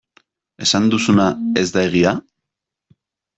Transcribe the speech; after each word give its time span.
Esan 0.65 0.87
duzuna 0.93 1.27
ez 1.65 1.67
da 1.75 1.85
egia? 1.91 2.15